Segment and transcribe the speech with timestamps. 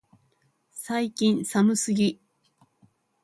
[0.73, 2.19] 最近寒すぎ、